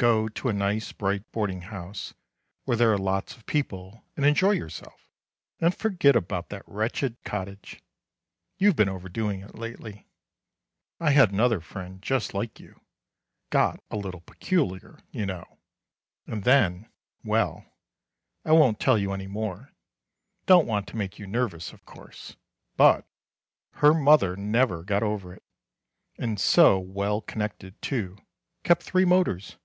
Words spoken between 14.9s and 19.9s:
you know, and then—well, I won't tell you any more;